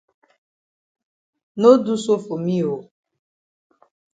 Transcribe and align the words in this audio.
No 1.61 1.71
do 1.85 1.95
so 2.05 2.13
for 2.25 2.37
me 2.45 2.57
oo. 2.71 2.77